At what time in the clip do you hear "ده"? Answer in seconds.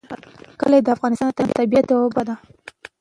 2.27-2.35